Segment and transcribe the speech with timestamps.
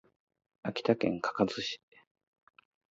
[0.63, 1.79] 秋田県鹿角市